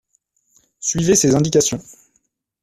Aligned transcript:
Suivez 0.79 1.13
ses 1.13 1.35
indications. 1.35 1.79